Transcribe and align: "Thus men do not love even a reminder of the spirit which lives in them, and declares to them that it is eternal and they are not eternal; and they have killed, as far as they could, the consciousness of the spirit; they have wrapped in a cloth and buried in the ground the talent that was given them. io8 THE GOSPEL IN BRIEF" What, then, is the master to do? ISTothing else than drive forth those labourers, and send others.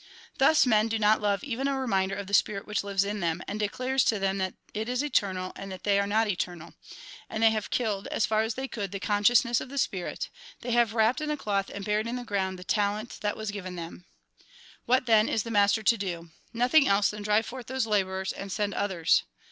"Thus 0.39 0.65
men 0.65 0.87
do 0.87 0.97
not 0.97 1.21
love 1.21 1.43
even 1.43 1.67
a 1.67 1.77
reminder 1.79 2.15
of 2.15 2.25
the 2.25 2.33
spirit 2.33 2.65
which 2.65 2.83
lives 2.83 3.03
in 3.03 3.19
them, 3.19 3.43
and 3.47 3.59
declares 3.59 4.03
to 4.05 4.17
them 4.17 4.39
that 4.39 4.55
it 4.73 4.89
is 4.89 5.03
eternal 5.03 5.51
and 5.55 5.71
they 5.71 5.99
are 5.99 6.07
not 6.07 6.27
eternal; 6.27 6.73
and 7.29 7.43
they 7.43 7.51
have 7.51 7.69
killed, 7.69 8.07
as 8.07 8.25
far 8.25 8.41
as 8.41 8.55
they 8.55 8.67
could, 8.67 8.91
the 8.91 8.99
consciousness 8.99 9.61
of 9.61 9.69
the 9.69 9.77
spirit; 9.77 10.29
they 10.61 10.71
have 10.71 10.95
wrapped 10.95 11.21
in 11.21 11.29
a 11.29 11.37
cloth 11.37 11.69
and 11.71 11.85
buried 11.85 12.07
in 12.07 12.15
the 12.15 12.23
ground 12.23 12.57
the 12.57 12.63
talent 12.63 13.19
that 13.21 13.37
was 13.37 13.51
given 13.51 13.75
them. 13.75 13.93
io8 13.93 13.93
THE 13.93 13.93
GOSPEL 13.93 14.33
IN 14.33 14.45
BRIEF" 14.47 14.81
What, 14.87 15.05
then, 15.05 15.29
is 15.29 15.43
the 15.43 15.51
master 15.51 15.83
to 15.83 15.97
do? 15.99 16.29
ISTothing 16.55 16.87
else 16.87 17.09
than 17.11 17.21
drive 17.21 17.45
forth 17.45 17.67
those 17.67 17.85
labourers, 17.85 18.33
and 18.33 18.51
send 18.51 18.73
others. 18.73 19.21